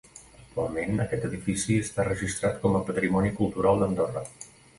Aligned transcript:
Actualment 0.43 1.03
aquest 1.03 1.27
edifici 1.29 1.77
està 1.81 2.07
registrat 2.07 2.59
com 2.65 2.79
a 2.81 2.83
Patrimoni 2.89 3.33
Cultural 3.37 3.85
d'Andorra. 3.85 4.27